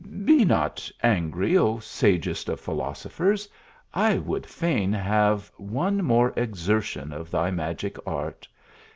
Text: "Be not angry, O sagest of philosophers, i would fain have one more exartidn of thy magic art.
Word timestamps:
"Be 0.25 0.43
not 0.45 0.91
angry, 1.03 1.55
O 1.59 1.77
sagest 1.77 2.49
of 2.49 2.59
philosophers, 2.59 3.47
i 3.93 4.17
would 4.17 4.47
fain 4.47 4.91
have 4.91 5.51
one 5.57 6.03
more 6.03 6.31
exartidn 6.31 7.11
of 7.13 7.29
thy 7.29 7.51
magic 7.51 7.97
art. 8.03 8.47